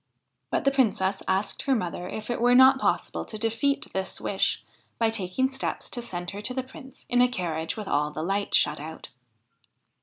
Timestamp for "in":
7.07-7.21